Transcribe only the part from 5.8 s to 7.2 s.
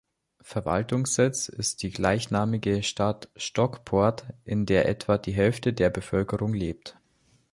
Bevölkerung lebt.